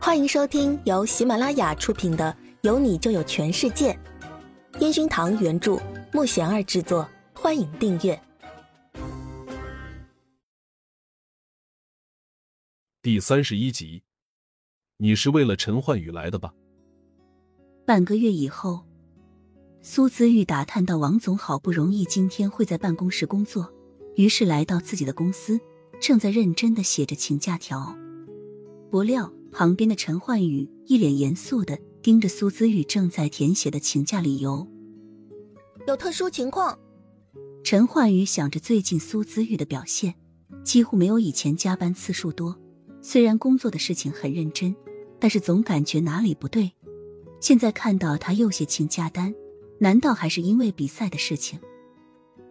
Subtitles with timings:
[0.00, 3.92] 欢迎收听由喜马拉雅出品的《有你就有全世界》，
[4.80, 5.76] 烟熏堂原著，
[6.12, 7.06] 木贤儿制作。
[7.34, 8.18] 欢迎订阅
[13.02, 14.04] 第三十一集。
[14.98, 16.54] 你是为了陈焕宇来的吧？
[17.84, 18.86] 半个月以后，
[19.82, 23.72] 苏姿玉打探到王总好不容易今天会在办公室工作，
[24.14, 25.60] 于是来到自己的公司，
[26.00, 27.96] 正在认真的写着请假条。
[28.90, 29.32] 不料。
[29.50, 34.66] 旁边的陈焕宇一脸严肃的盯着苏姿玉正在填写的请假理由。
[35.86, 36.78] 有特殊情况。
[37.64, 40.14] 陈焕宇想着最近苏姿玉的表现
[40.64, 42.58] 几乎没有以前加班次数多，
[43.02, 44.74] 虽然工作的事情很认真，
[45.18, 46.72] 但是总感觉哪里不对。
[47.40, 49.34] 现在看到他又写请假单，
[49.78, 51.58] 难道还是因为比赛的事情？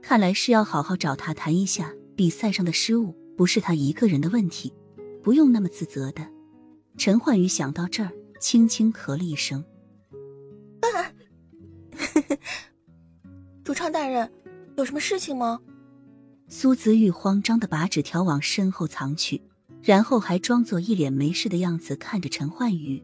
[0.00, 4.72] 看来是要好好找他谈一下，比赛上的失误不是他一个人的问题，
[5.22, 6.26] 不用那么自责的。
[6.96, 9.64] 陈焕宇想到这儿，轻轻咳了一声。
[13.64, 14.30] 主唱大人，
[14.76, 15.60] 有什么事情吗？
[16.48, 19.40] 苏子玉慌张的把纸条往身后藏去，
[19.82, 23.02] 然后还装作一脸没事的样子看着陈焕宇。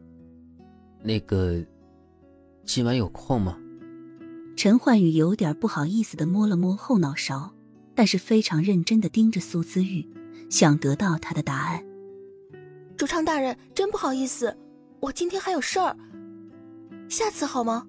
[1.01, 1.65] 那个，
[2.65, 3.57] 今晚有空吗？
[4.55, 7.55] 陈焕宇有点不好意思的摸了摸后脑勺，
[7.95, 10.05] 但是非常认真的盯着苏子玉，
[10.49, 11.83] 想得到他的答案。
[12.99, 14.57] 主唱大人，真不好意思，
[14.99, 15.95] 我今天还有事儿，
[17.07, 17.87] 下次好吗？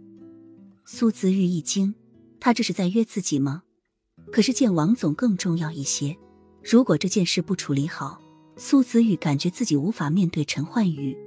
[0.85, 1.93] 苏子玉一惊，
[2.39, 3.65] 他这是在约自己吗？
[4.31, 6.17] 可是见王总更重要一些，
[6.63, 8.23] 如果这件事不处理好，
[8.57, 11.19] 苏子玉感觉自己无法面对陈焕宇。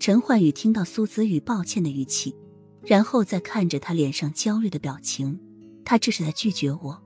[0.00, 2.34] 陈焕宇听到苏子玉抱歉的语气，
[2.82, 5.38] 然后再看着他脸上焦虑的表情，
[5.84, 7.00] 他这是在拒绝我，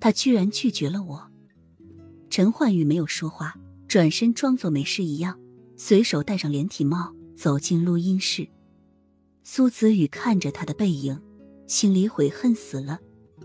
[0.00, 1.30] 他居然拒绝了我。
[2.30, 3.54] 陈焕宇没有说话。
[3.88, 5.40] 转身装作没事一样，
[5.74, 8.46] 随手戴上连体帽，走进录音室。
[9.42, 11.18] 苏子宇看着他的背影，
[11.66, 12.98] 心里悔恨死了，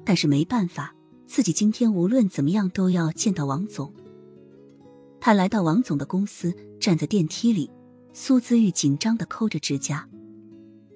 [0.03, 0.93] 但是没办法，
[1.25, 3.93] 自己今天无论怎么样都要见到王总。
[5.21, 7.71] 他来到王总的公司，站在电梯里，
[8.11, 10.09] 苏子玉紧张的抠着指甲。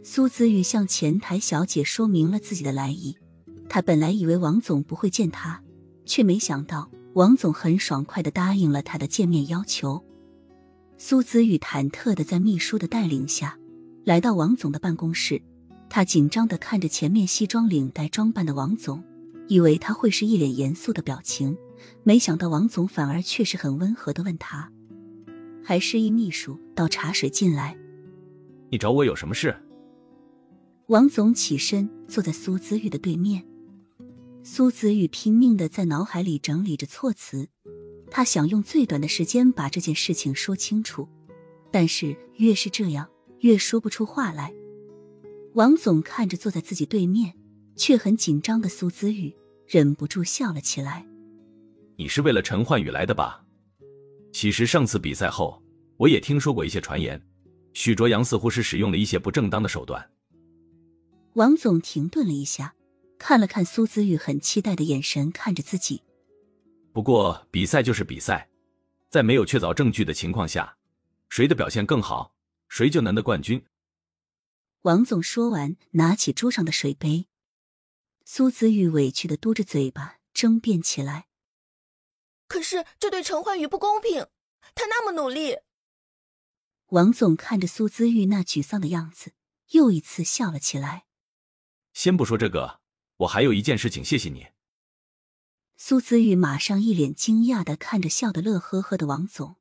[0.04, 3.16] 苏子玉向前台小姐说明了自己的来意，
[3.70, 5.64] 他本来以为王总不会见他，
[6.06, 6.92] 却没想到。
[7.18, 10.06] 王总很爽快的答应了他的见面要求。
[11.00, 13.58] 苏子玉忐忑的在秘书的带领下
[14.06, 15.42] 来到王总的办公室，
[15.90, 19.04] 他紧张的看着前面西装领带装扮的王总，
[19.48, 21.58] 以为他会是一脸严肃的表情，
[22.04, 24.72] 没想到王总反而却是很温和的问他，
[25.64, 27.76] 还示意秘书倒茶水进来。
[28.70, 29.58] 你找我有什么事？
[30.90, 33.44] 王总起身坐在苏子玉的对面。
[34.50, 37.50] 苏子玉拼命的在脑海里整理着措辞，
[38.10, 41.06] 他想用最短的时间把这件事情说清楚，
[41.70, 43.10] 但是越是这样，
[43.42, 44.54] 越说不出话来。
[45.56, 47.34] 王总看着坐在自己对面
[47.76, 49.36] 却很紧张的苏子玉，
[49.68, 51.06] 忍不住笑了起来。
[51.98, 53.44] 你是为了陈焕宇来的吧？
[54.32, 55.62] 其实上次比赛后，
[55.98, 57.22] 我也听说过一些传言，
[57.74, 60.10] 许卓阳似乎是使用了一些不正当的手段。
[61.34, 62.74] 王总停顿了一下。
[63.18, 66.04] 看了看苏子玉很期待的眼神看着自己，
[66.94, 68.50] 不过比赛就是比赛，
[69.10, 70.78] 在没有确凿证据的情况下，
[71.30, 72.34] 谁的表现更好，
[72.70, 73.66] 谁就能得冠军。
[74.84, 77.28] 王总说完，拿起桌上的水杯。
[78.24, 81.28] 苏子玉委屈的嘟着嘴巴，争辩起来
[82.48, 84.28] ：“可是这对陈焕宇不公平，
[84.76, 85.58] 他那么努力。”
[86.92, 89.34] 王总看着苏子玉那沮丧的样子，
[89.72, 91.06] 又一次笑了起来。
[91.94, 92.80] 先不说这个。
[93.18, 94.48] 我还有一件事情，谢谢你。
[95.76, 99.58] 苏子玉马上一脸惊讶的看着笑得乐呵呵的王总。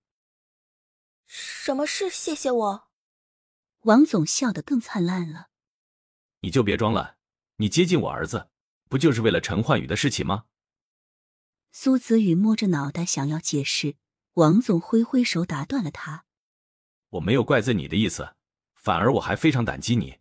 [1.26, 2.08] 什么事？
[2.10, 2.88] 谢谢我？
[3.82, 5.48] 王总笑得更灿烂了。
[6.40, 7.16] 你就别装了，
[7.56, 8.50] 你接近我儿子，
[8.88, 10.44] 不就是为了陈焕宇的事情吗？
[11.72, 13.96] 苏子玉摸着脑袋想要解释，
[14.34, 16.24] 王总挥挥手打断了他。
[17.10, 18.36] 我没有怪罪你的意思，
[18.74, 20.18] 反而我还非常感激你。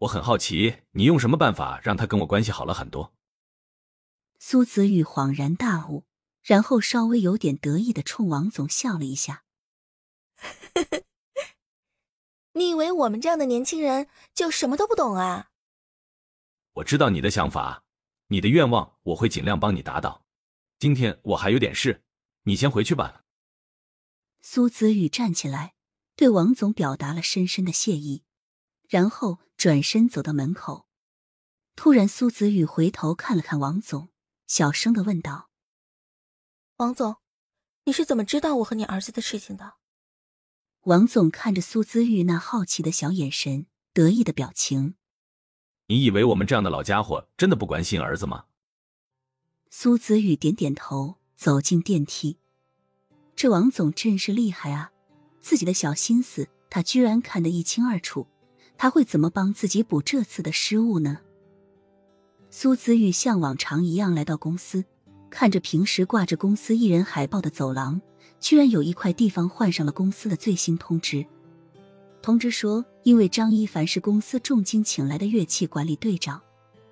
[0.00, 3.12] 我很好奇，你用什么办法让他跟我关系好了很多？
[4.38, 6.04] 苏子玉恍然大悟，
[6.42, 9.44] 然后稍微有点得意的冲王总笑了一下。
[12.52, 15.50] 你以为我们这样的年轻人就什么都不懂啊？
[16.72, 17.84] 我知道你的想法，
[18.28, 20.24] 你的愿望我会尽量帮你达到。
[20.78, 22.02] 今天我还有点事，
[22.44, 23.24] 你先回去吧。
[24.40, 25.74] 苏子玉站起来，
[26.16, 28.24] 对王总表达了深深的谢意。
[28.90, 30.84] 然后转身走到门口，
[31.76, 34.08] 突然，苏子玉回头看了看王总，
[34.48, 35.48] 小声的问道
[36.78, 37.18] ：“王总，
[37.84, 39.74] 你是怎么知道我和你儿子的事情的？”
[40.86, 44.96] 王总看着苏子玉那好奇的小眼神，得意的表情。
[45.86, 48.46] 你以为我们这样的老家伙真的不关心儿子吗？
[49.70, 52.38] 苏子玉点点头，走进电梯。
[53.36, 54.90] 这王总真是厉害啊！
[55.40, 58.26] 自己的小心思，他居然看得一清二楚。
[58.82, 61.18] 他会怎么帮自己补这次的失误呢？
[62.48, 64.82] 苏子玉像往常一样来到公司，
[65.28, 68.00] 看着平时挂着公司艺人海报的走廊，
[68.40, 71.26] 居然有一块地方换上了公司的最新通知。
[72.22, 76.40] 通知说，因为张一凡是公司重金请来的乐器管理队长，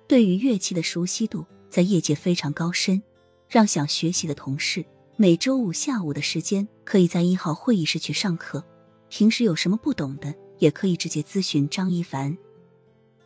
[0.07, 3.01] 对于乐器的熟悉度在业界非常高深，
[3.47, 4.85] 让想学习的同事
[5.15, 8.63] 每周五下午的时间可以在一号会议室去上课，
[9.09, 10.31] 平时有什么不懂的。
[10.59, 12.37] 也可以直接咨询张一凡，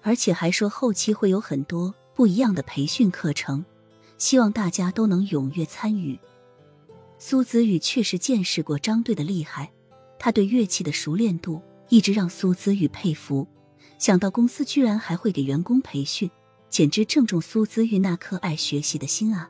[0.01, 3.65] 而且还说后期会有很多不一样的培训课程，
[4.17, 6.17] 希望大家都能踊跃参与。
[7.19, 9.71] 苏子宇确实见识过张队的厉害，
[10.17, 13.47] 他对乐器的熟练度一直让苏子宇佩服。
[13.97, 16.29] 想到公司居然还会给员工培训，
[16.69, 19.49] 简直正中苏子玉那颗爱学习的心啊！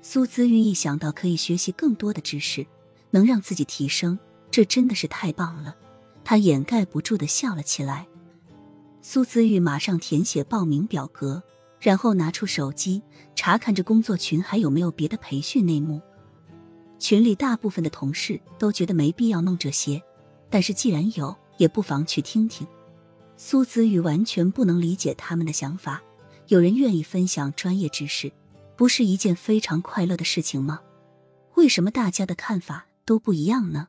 [0.00, 2.66] 苏子玉一想到可以学习更多的知识，
[3.10, 4.18] 能让自己提升，
[4.50, 5.76] 这真的是太棒了。
[6.24, 8.06] 他掩盖不住的笑了起来。
[9.00, 11.42] 苏子玉马上填写报名表格，
[11.80, 13.02] 然后拿出手机
[13.34, 16.00] 查看着工作群还有没有别的培训内幕。
[16.98, 20.00] 群里大部分的同事都觉得没必要弄这些，
[20.48, 22.64] 但是既然有，也不妨去听听。
[23.36, 26.00] 苏子玉完全不能理解他们的想法。
[26.46, 28.30] 有人愿意分享专业知识，
[28.76, 30.80] 不是一件非常快乐的事情吗？
[31.56, 33.88] 为什么大家的看法都不一样呢？